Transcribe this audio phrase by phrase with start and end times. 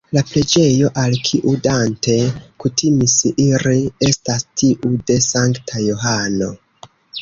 [0.17, 2.17] La preĝejo, al kiu Dante
[2.65, 3.15] kutimis
[3.47, 3.77] iri,
[4.11, 6.55] estas tiu de Sankta Johano.